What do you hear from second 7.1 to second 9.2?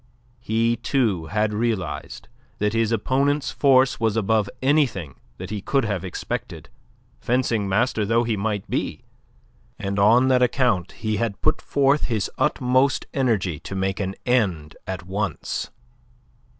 fencing master though he might be,